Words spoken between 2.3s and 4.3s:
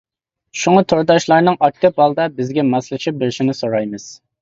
بىزگە ماسلىشىپ بېرىشنى سورايمىز.